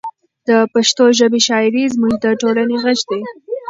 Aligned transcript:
د 0.47 0.49
پښتو 0.73 1.03
ژبې 1.19 1.39
شاعري 1.47 1.83
زموږ 1.95 2.13
د 2.23 2.25
ټولنې 2.41 2.75
غږ 2.83 2.99
دی. 3.09 3.21